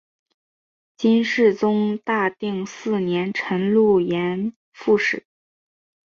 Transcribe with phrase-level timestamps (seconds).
[0.97, 5.27] 金世宗大定四年辰渌盐副使。